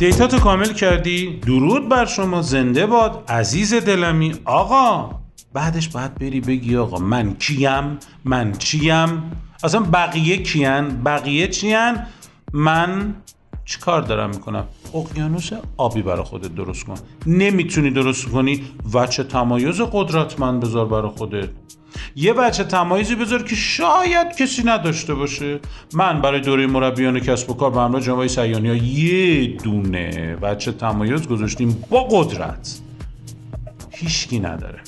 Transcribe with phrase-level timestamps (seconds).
[0.00, 3.24] دیتا تو کامل کردی؟ درود بر شما زنده باد.
[3.28, 5.10] عزیز دلمی آقا.
[5.52, 9.22] بعدش باید بری بگی آقا من کیم؟ من چیم؟
[9.64, 12.06] اصلا بقیه کیان؟ بقیه چیان؟
[12.52, 13.14] من
[13.70, 14.64] چی کار دارم می‌کنم؟
[14.94, 16.94] اقیانوس آبی برای خودت درست کن.
[17.26, 18.62] نمی‌تونی درست کنی؟
[18.94, 21.48] وچه تمایز قدرتمند بذار برای خودت.
[22.16, 25.60] یه بچه تمایزی بذار که شاید کسی نداشته باشه.
[25.94, 30.72] من برای دوره مربیان کسب و کار به همراه جنبه سیانی ها یه دونه بچه
[30.72, 32.80] تمایز گذاشتیم با قدرت.
[33.90, 34.80] هیچکی نداره.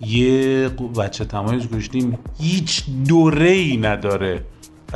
[0.00, 4.44] یه بچه تمایز گذاشتیم هیچ دوره ای نداره.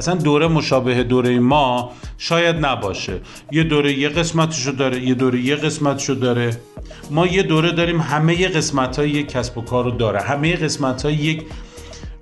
[0.01, 3.21] اصلا دوره مشابه دوره ما شاید نباشه.
[3.53, 6.57] یه دوره یه قسمتشو داره یه دوره یه قسمتشو داره.
[7.11, 10.21] ما یه دوره داریم همه قسمت های یک کسب و کار رو داره.
[10.21, 11.43] همه قسمت های یک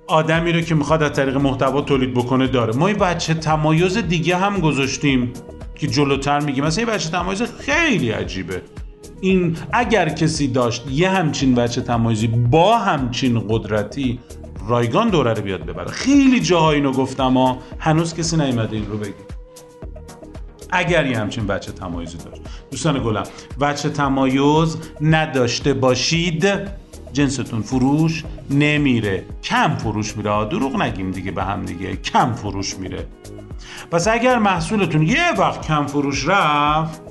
[0.07, 2.73] آدمی رو که می‌خواد از طریق محتوا تولید بکنه داره.
[2.73, 5.33] ما یه بچه تمایز دیگه هم گذاشتیم
[5.75, 6.63] که جلوتر میگیم.
[6.63, 8.61] مثلا یه بچه تمایز خیلی عجیبه.
[9.21, 14.19] این اگر کسی داشت یه همچین بچه تمایزی با همچین قدرتی
[14.69, 15.91] رایگان دوره رو بیاد ببره.
[15.91, 19.13] خیلی جاها اینو گفتم ها هنوز کسی نیومده این رو بگی
[20.71, 22.41] اگر یه همچین بچه تمایزی داشت.
[22.71, 23.23] دوستان گلم
[23.61, 26.45] بچه تمایز نداشته باشید
[27.13, 29.25] جنستون فروش نمیره.
[29.43, 30.45] کم فروش میره.
[30.45, 31.95] دروغ نگیم دیگه به هم دیگه.
[31.95, 33.07] کم فروش میره.
[33.91, 37.01] پس اگر محصولتون یه وقت کم فروش رفت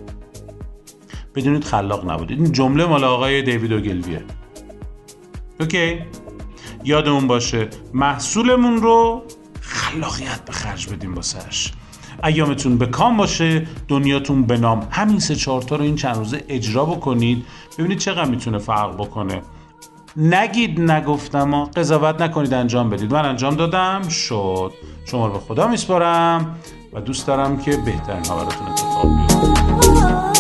[1.35, 2.41] بدونید خلاق نبودید.
[2.41, 4.25] این جمله مال آقای دیوید اوگلویه
[5.61, 5.99] اوکی؟
[6.89, 9.23] یادمون باشه محصولمون رو
[9.61, 11.73] خلاقیت به خرج بدیم واسش
[12.25, 16.85] ایامتون به کام باشه دنیاتون به نام همین سه چهارتا رو این چند روزه اجرا
[16.85, 17.45] بکنید.
[17.79, 19.43] ببینید چقدر می‌تونه فرق بکنه.
[20.17, 23.13] نگید نگفتم و قضاوت نکنید انجام بدید.
[23.13, 24.73] من انجام دادم شد.
[25.05, 26.59] شما رو به خدا میسپارم
[26.93, 30.38] و دوست دارم که بهترین ها براتون اتفاق بیفته.